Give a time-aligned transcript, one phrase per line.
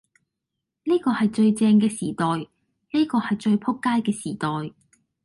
[0.85, 2.25] 呢個係最正嘅時代，
[2.91, 4.73] 呢個係最仆街嘅時代，